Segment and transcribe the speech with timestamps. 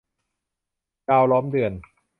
[1.07, 1.71] ดาวล้อมเดือน